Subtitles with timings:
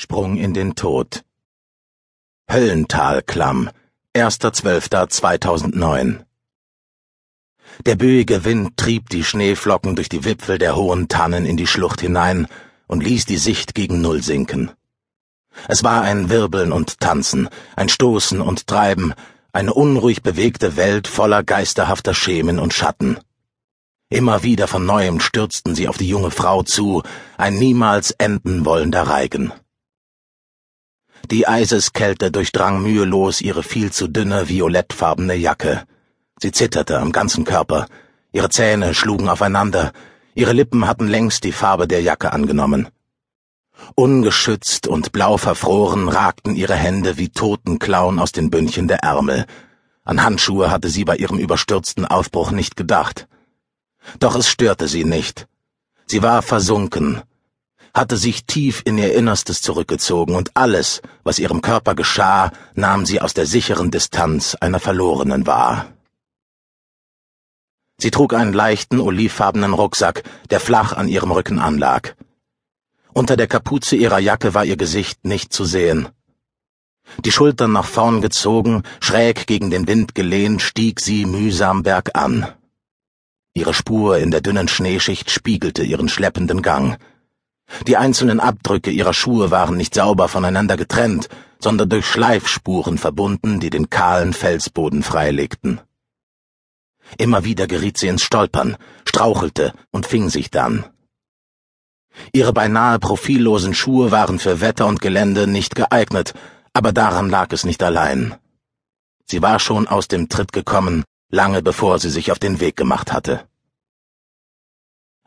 [0.00, 1.24] Sprung in den Tod.
[2.48, 3.68] Höllentalklamm,
[4.14, 6.20] 1.12.2009
[7.84, 12.00] Der böige Wind trieb die Schneeflocken durch die Wipfel der hohen Tannen in die Schlucht
[12.00, 12.46] hinein
[12.86, 14.70] und ließ die Sicht gegen Null sinken.
[15.66, 19.14] Es war ein Wirbeln und Tanzen, ein Stoßen und Treiben,
[19.52, 23.18] eine unruhig bewegte Welt voller geisterhafter Schemen und Schatten.
[24.10, 27.02] Immer wieder von neuem stürzten sie auf die junge Frau zu,
[27.36, 29.52] ein niemals enden wollender Reigen.
[31.30, 35.84] Die Eiseskälte durchdrang mühelos ihre viel zu dünne violettfarbene Jacke.
[36.40, 37.86] Sie zitterte am ganzen Körper,
[38.32, 39.92] ihre Zähne schlugen aufeinander,
[40.34, 42.88] ihre Lippen hatten längst die Farbe der Jacke angenommen.
[43.94, 49.46] Ungeschützt und blau verfroren ragten ihre Hände wie Totenklauen aus den Bündchen der Ärmel.
[50.04, 53.28] An Handschuhe hatte sie bei ihrem überstürzten Aufbruch nicht gedacht.
[54.18, 55.46] Doch es störte sie nicht.
[56.06, 57.22] Sie war versunken,
[57.98, 63.20] hatte sich tief in ihr Innerstes zurückgezogen und alles, was ihrem Körper geschah, nahm sie
[63.20, 65.92] aus der sicheren Distanz einer Verlorenen wahr.
[68.00, 72.14] Sie trug einen leichten, olivfarbenen Rucksack, der flach an ihrem Rücken anlag.
[73.12, 76.08] Unter der Kapuze ihrer Jacke war ihr Gesicht nicht zu sehen.
[77.24, 82.46] Die Schultern nach vorn gezogen, schräg gegen den Wind gelehnt, stieg sie mühsam bergan.
[83.54, 86.98] Ihre Spur in der dünnen Schneeschicht spiegelte ihren schleppenden Gang.
[87.86, 93.70] Die einzelnen Abdrücke ihrer Schuhe waren nicht sauber voneinander getrennt, sondern durch Schleifspuren verbunden, die
[93.70, 95.80] den kahlen Felsboden freilegten.
[97.16, 100.84] Immer wieder geriet sie ins Stolpern, strauchelte und fing sich dann.
[102.32, 106.34] Ihre beinahe profillosen Schuhe waren für Wetter und Gelände nicht geeignet,
[106.72, 108.34] aber daran lag es nicht allein.
[109.24, 113.12] Sie war schon aus dem Tritt gekommen, lange bevor sie sich auf den Weg gemacht
[113.12, 113.47] hatte.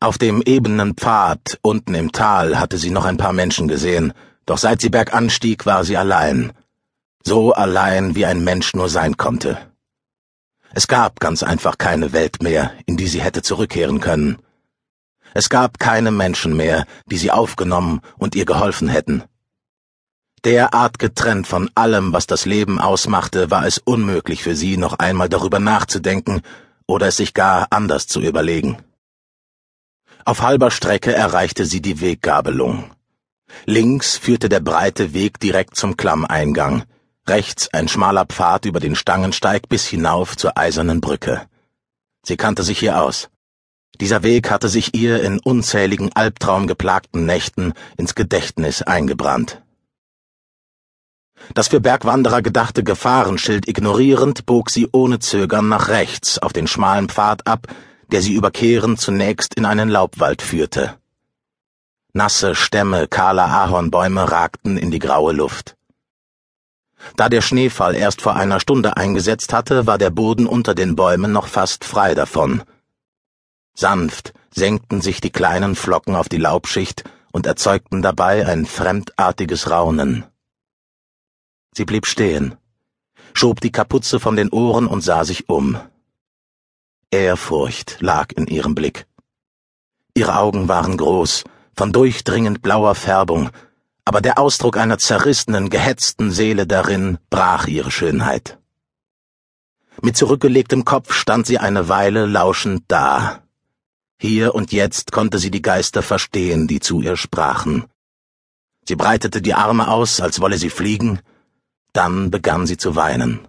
[0.00, 4.12] Auf dem ebenen Pfad unten im Tal hatte sie noch ein paar Menschen gesehen,
[4.46, 6.52] doch seit sie bergan stieg, war sie allein.
[7.24, 9.58] So allein, wie ein Mensch nur sein konnte.
[10.72, 14.38] Es gab ganz einfach keine Welt mehr, in die sie hätte zurückkehren können.
[15.34, 19.24] Es gab keine Menschen mehr, die sie aufgenommen und ihr geholfen hätten.
[20.44, 25.28] Derart getrennt von allem, was das Leben ausmachte, war es unmöglich für sie, noch einmal
[25.28, 26.42] darüber nachzudenken
[26.86, 28.78] oder es sich gar anders zu überlegen.
[30.28, 32.90] Auf halber Strecke erreichte sie die Weggabelung.
[33.64, 36.82] Links führte der breite Weg direkt zum Klammeingang,
[37.26, 41.46] rechts ein schmaler Pfad über den Stangensteig bis hinauf zur eisernen Brücke.
[42.26, 43.30] Sie kannte sich hier aus.
[44.02, 49.62] Dieser Weg hatte sich ihr in unzähligen albtraumgeplagten Nächten ins Gedächtnis eingebrannt.
[51.54, 57.08] Das für Bergwanderer gedachte Gefahrenschild ignorierend bog sie ohne Zögern nach rechts auf den schmalen
[57.08, 57.66] Pfad ab,
[58.08, 60.98] der sie überkehrend zunächst in einen Laubwald führte.
[62.12, 65.76] Nasse Stämme kahler Ahornbäume ragten in die graue Luft.
[67.16, 71.32] Da der Schneefall erst vor einer Stunde eingesetzt hatte, war der Boden unter den Bäumen
[71.32, 72.62] noch fast frei davon.
[73.74, 80.24] Sanft senkten sich die kleinen Flocken auf die Laubschicht und erzeugten dabei ein fremdartiges Raunen.
[81.72, 82.56] Sie blieb stehen,
[83.34, 85.78] schob die Kapuze von den Ohren und sah sich um.
[87.10, 89.06] Ehrfurcht lag in ihrem Blick.
[90.14, 93.50] Ihre Augen waren groß, von durchdringend blauer Färbung,
[94.04, 98.58] aber der Ausdruck einer zerrissenen, gehetzten Seele darin brach ihre Schönheit.
[100.02, 103.42] Mit zurückgelegtem Kopf stand sie eine Weile lauschend da.
[104.20, 107.84] Hier und jetzt konnte sie die Geister verstehen, die zu ihr sprachen.
[108.86, 111.20] Sie breitete die Arme aus, als wolle sie fliegen,
[111.92, 113.48] dann begann sie zu weinen.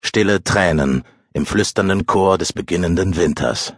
[0.00, 1.02] Stille Tränen
[1.36, 3.74] im flüsternden Chor des beginnenden Winters.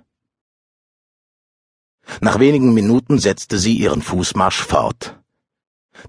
[2.21, 5.17] Nach wenigen Minuten setzte sie ihren Fußmarsch fort.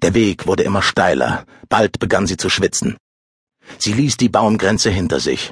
[0.04, 2.98] Der Weg wurde immer steiler, bald begann sie zu schwitzen.
[3.80, 5.52] Sie ließ die Baumgrenze hinter sich.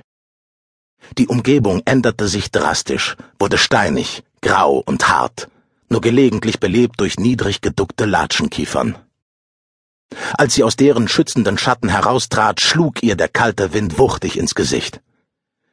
[1.18, 5.50] Die Umgebung änderte sich drastisch, wurde steinig, grau und hart,
[5.90, 8.96] nur gelegentlich belebt durch niedrig geduckte Latschenkiefern.
[10.38, 15.02] Als sie aus deren schützenden Schatten heraustrat, schlug ihr der kalte Wind wuchtig ins Gesicht.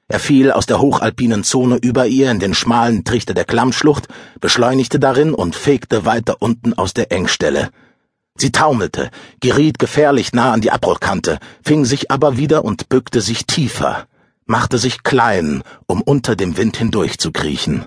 [0.07, 4.09] Er fiel aus der hochalpinen Zone über ihr in den schmalen Trichter der Klammschlucht,
[4.41, 7.71] beschleunigte darin und fegte weiter unten aus der Engstelle.
[8.37, 9.11] Sie taumelte,
[9.41, 14.07] geriet gefährlich nah an die Abbruchkante, fing sich aber wieder und bückte sich tiefer,
[14.45, 17.87] machte sich klein, um unter dem Wind hindurchzukriechen.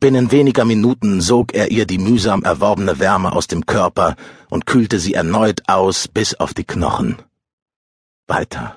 [0.00, 4.14] Binnen weniger Minuten sog er ihr die mühsam erworbene Wärme aus dem Körper
[4.48, 7.16] und kühlte sie erneut aus bis auf die Knochen.
[8.28, 8.76] Weiter,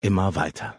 [0.00, 0.76] immer weiter.